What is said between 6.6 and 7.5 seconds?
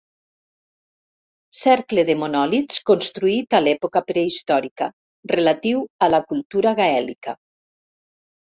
gaèlica.